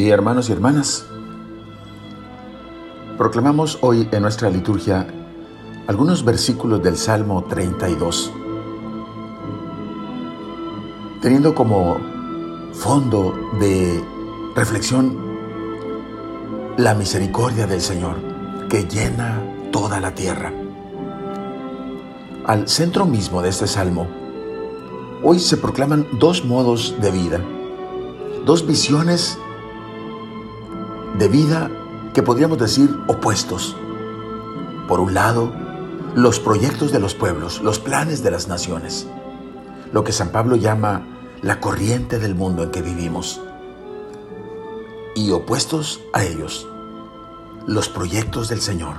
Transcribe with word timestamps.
día 0.00 0.14
hermanos 0.14 0.48
y 0.48 0.52
hermanas. 0.52 1.04
Proclamamos 3.18 3.78
hoy 3.82 4.08
en 4.10 4.22
nuestra 4.22 4.48
liturgia 4.48 5.06
algunos 5.88 6.24
versículos 6.24 6.82
del 6.82 6.96
Salmo 6.96 7.44
32, 7.44 8.32
teniendo 11.20 11.54
como 11.54 11.98
fondo 12.72 13.34
de 13.60 14.02
reflexión 14.56 15.18
la 16.78 16.94
misericordia 16.94 17.66
del 17.66 17.82
Señor 17.82 18.16
que 18.70 18.84
llena 18.84 19.42
toda 19.70 20.00
la 20.00 20.14
tierra. 20.14 20.50
Al 22.46 22.68
centro 22.68 23.04
mismo 23.04 23.42
de 23.42 23.50
este 23.50 23.66
salmo, 23.66 24.06
hoy 25.22 25.38
se 25.38 25.58
proclaman 25.58 26.06
dos 26.18 26.42
modos 26.46 26.94
de 27.02 27.10
vida, 27.10 27.40
dos 28.46 28.66
visiones 28.66 29.38
de 31.18 31.28
vida 31.28 31.70
que 32.14 32.22
podríamos 32.22 32.58
decir 32.58 32.98
opuestos. 33.06 33.76
Por 34.88 35.00
un 35.00 35.14
lado, 35.14 35.52
los 36.14 36.40
proyectos 36.40 36.92
de 36.92 36.98
los 36.98 37.14
pueblos, 37.14 37.60
los 37.62 37.78
planes 37.78 38.22
de 38.22 38.30
las 38.30 38.48
naciones, 38.48 39.06
lo 39.92 40.04
que 40.04 40.12
San 40.12 40.30
Pablo 40.30 40.56
llama 40.56 41.06
la 41.42 41.60
corriente 41.60 42.18
del 42.18 42.34
mundo 42.34 42.62
en 42.62 42.70
que 42.70 42.82
vivimos. 42.82 43.40
Y 45.14 45.30
opuestos 45.32 46.00
a 46.12 46.24
ellos, 46.24 46.66
los 47.66 47.88
proyectos 47.88 48.48
del 48.48 48.60
Señor, 48.60 48.96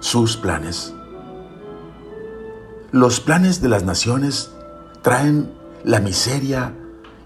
sus 0.00 0.36
planes. 0.36 0.94
Los 2.92 3.20
planes 3.20 3.60
de 3.60 3.68
las 3.68 3.84
naciones 3.84 4.52
traen 5.02 5.52
la 5.84 6.00
miseria 6.00 6.74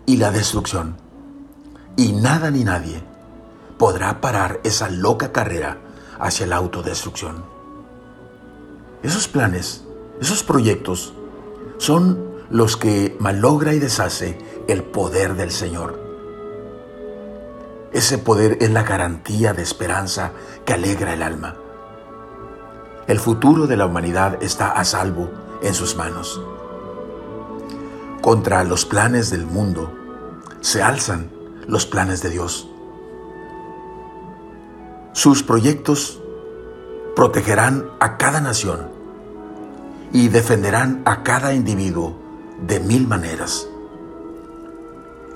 y 0.07 0.17
la 0.17 0.31
destrucción. 0.31 0.97
Y 1.97 2.13
nada 2.13 2.51
ni 2.51 2.65
nadie 2.65 3.10
podrá 3.81 4.21
parar 4.21 4.61
esa 4.63 4.91
loca 4.91 5.33
carrera 5.33 5.79
hacia 6.19 6.47
la 6.47 6.57
autodestrucción. 6.57 7.47
Esos 9.03 9.27
planes, 9.27 9.87
esos 10.21 10.43
proyectos, 10.43 11.15
son 11.79 12.19
los 12.51 12.77
que 12.77 13.17
malogra 13.21 13.73
y 13.73 13.79
deshace 13.79 14.37
el 14.69 14.83
poder 14.83 15.35
del 15.35 15.51
Señor. 15.51 15.99
Ese 17.95 18.19
poder 18.19 18.59
es 18.61 18.71
la 18.71 18.83
garantía 18.83 19.55
de 19.55 19.63
esperanza 19.63 20.33
que 20.67 20.75
alegra 20.75 21.15
el 21.15 21.23
alma. 21.23 21.57
El 23.07 23.19
futuro 23.19 23.67
de 23.67 23.79
la 23.79 23.87
humanidad 23.87 24.43
está 24.43 24.73
a 24.73 24.85
salvo 24.85 25.31
en 25.63 25.73
sus 25.73 25.97
manos. 25.97 26.39
Contra 28.21 28.63
los 28.63 28.85
planes 28.85 29.31
del 29.31 29.47
mundo 29.47 29.91
se 30.61 30.83
alzan 30.83 31.31
los 31.67 31.87
planes 31.87 32.21
de 32.21 32.29
Dios. 32.29 32.70
Sus 35.23 35.43
proyectos 35.43 36.19
protegerán 37.15 37.91
a 38.01 38.17
cada 38.17 38.41
nación 38.41 38.89
y 40.15 40.29
defenderán 40.29 41.03
a 41.05 41.23
cada 41.23 41.53
individuo 41.53 42.17
de 42.67 42.81
mil 42.81 43.07
maneras. 43.07 43.69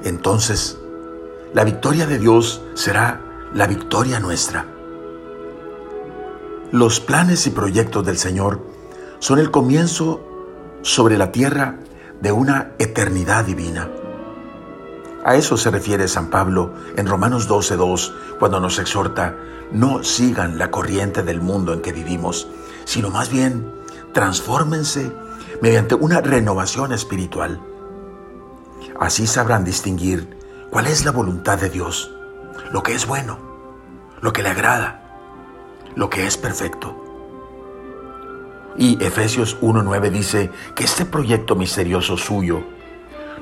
Entonces, 0.02 0.78
la 1.52 1.64
victoria 1.64 2.06
de 2.06 2.18
Dios 2.18 2.62
será 2.72 3.50
la 3.52 3.66
victoria 3.66 4.20
nuestra. 4.20 4.64
Los 6.72 7.00
planes 7.00 7.46
y 7.46 7.50
proyectos 7.50 8.06
del 8.06 8.16
Señor 8.16 8.62
son 9.18 9.38
el 9.38 9.50
comienzo 9.50 10.22
sobre 10.80 11.18
la 11.18 11.30
tierra 11.30 11.78
de 12.22 12.32
una 12.32 12.72
eternidad 12.78 13.44
divina. 13.44 13.90
A 15.24 15.36
eso 15.36 15.56
se 15.56 15.70
refiere 15.70 16.06
San 16.06 16.28
Pablo 16.28 16.74
en 16.96 17.06
Romanos 17.06 17.48
12.2 17.48 18.12
cuando 18.38 18.60
nos 18.60 18.78
exhorta, 18.78 19.34
no 19.72 20.04
sigan 20.04 20.58
la 20.58 20.70
corriente 20.70 21.22
del 21.22 21.40
mundo 21.40 21.72
en 21.72 21.80
que 21.80 21.92
vivimos, 21.92 22.46
sino 22.84 23.08
más 23.08 23.30
bien 23.30 23.72
transfórmense 24.12 25.10
mediante 25.62 25.94
una 25.94 26.20
renovación 26.20 26.92
espiritual. 26.92 27.58
Así 29.00 29.26
sabrán 29.26 29.64
distinguir 29.64 30.36
cuál 30.70 30.86
es 30.88 31.06
la 31.06 31.10
voluntad 31.10 31.58
de 31.58 31.70
Dios, 31.70 32.12
lo 32.70 32.82
que 32.82 32.94
es 32.94 33.06
bueno, 33.06 33.38
lo 34.20 34.30
que 34.32 34.42
le 34.42 34.50
agrada, 34.50 35.18
lo 35.96 36.10
que 36.10 36.26
es 36.26 36.36
perfecto. 36.36 37.00
Y 38.76 39.02
Efesios 39.02 39.58
1.9 39.62 40.10
dice 40.10 40.50
que 40.74 40.84
este 40.84 41.06
proyecto 41.06 41.56
misterioso 41.56 42.18
suyo 42.18 42.62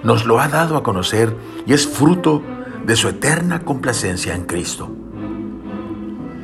nos 0.02 0.24
lo 0.24 0.40
ha 0.40 0.48
dado 0.48 0.76
a 0.76 0.82
conocer 0.82 1.36
y 1.66 1.72
es 1.72 1.86
fruto 1.86 2.42
de 2.84 2.96
su 2.96 3.08
eterna 3.08 3.64
complacencia 3.64 4.34
en 4.34 4.44
Cristo. 4.44 4.90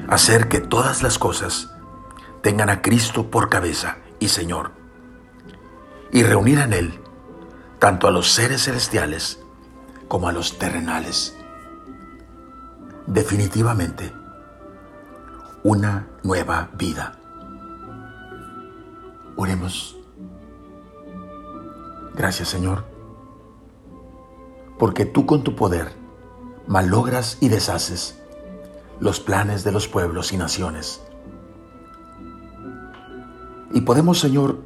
Hacer 0.08 0.48
que 0.48 0.60
todas 0.60 1.02
las 1.02 1.18
cosas 1.18 1.74
tengan 2.42 2.70
a 2.70 2.82
Cristo 2.82 3.30
por 3.30 3.48
cabeza 3.48 3.98
y 4.20 4.28
Señor. 4.28 4.72
Y 6.12 6.22
reunir 6.22 6.58
en 6.60 6.72
Él 6.72 7.00
tanto 7.78 8.08
a 8.08 8.10
los 8.10 8.30
seres 8.30 8.64
celestiales 8.64 9.40
como 10.08 10.28
a 10.28 10.32
los 10.32 10.58
terrenales. 10.58 11.36
Definitivamente, 13.06 14.12
una 15.62 16.08
nueva 16.22 16.70
vida. 16.74 17.18
Oremos. 19.36 19.96
Gracias 22.14 22.48
Señor, 22.48 22.84
porque 24.78 25.04
tú 25.04 25.26
con 25.26 25.42
tu 25.42 25.54
poder 25.54 25.92
malogras 26.66 27.38
y 27.40 27.48
deshaces 27.48 28.20
los 29.00 29.20
planes 29.20 29.64
de 29.64 29.72
los 29.72 29.88
pueblos 29.88 30.32
y 30.32 30.36
naciones. 30.36 31.00
Y 33.72 33.82
podemos, 33.82 34.18
Señor, 34.18 34.58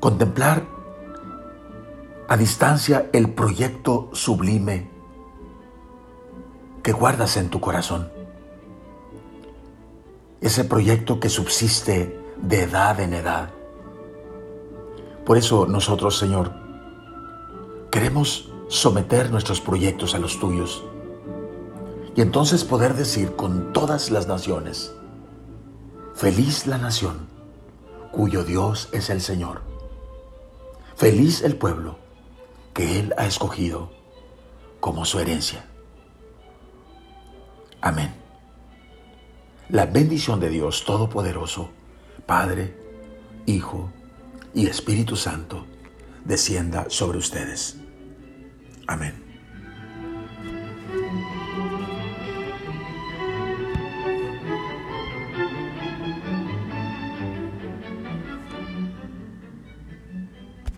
contemplar 0.00 0.66
a 2.28 2.36
distancia 2.36 3.08
el 3.12 3.32
proyecto 3.32 4.10
sublime 4.12 4.90
que 6.82 6.92
guardas 6.92 7.36
en 7.36 7.50
tu 7.50 7.60
corazón. 7.60 8.10
Ese 10.40 10.64
proyecto 10.64 11.20
que 11.20 11.28
subsiste 11.28 12.18
de 12.40 12.62
edad 12.62 13.00
en 13.00 13.14
edad 13.14 13.50
por 15.30 15.38
eso 15.38 15.64
nosotros, 15.64 16.18
Señor, 16.18 16.50
queremos 17.92 18.50
someter 18.70 19.32
nuestros 19.32 19.60
proyectos 19.60 20.14
a 20.14 20.20
los 20.20 20.38
tuyos 20.38 20.84
y 22.14 22.20
entonces 22.20 22.62
poder 22.62 22.94
decir 22.94 23.34
con 23.34 23.72
todas 23.72 24.12
las 24.12 24.28
naciones, 24.28 24.92
feliz 26.14 26.68
la 26.68 26.78
nación 26.78 27.26
cuyo 28.12 28.44
Dios 28.44 28.88
es 28.92 29.10
el 29.10 29.20
Señor, 29.20 29.62
feliz 30.94 31.42
el 31.42 31.56
pueblo 31.56 31.98
que 32.72 33.00
Él 33.00 33.12
ha 33.18 33.26
escogido 33.26 33.90
como 34.78 35.04
su 35.04 35.18
herencia. 35.18 35.64
Amén. 37.80 38.14
La 39.68 39.86
bendición 39.86 40.38
de 40.38 40.48
Dios 40.48 40.84
Todopoderoso, 40.84 41.70
Padre, 42.24 42.76
Hijo, 43.46 43.90
y 44.54 44.68
Espíritu 44.68 45.16
Santo 45.16 45.66
descienda 46.24 46.86
sobre 46.88 47.18
ustedes. 47.18 47.76
Amén. 48.90 49.29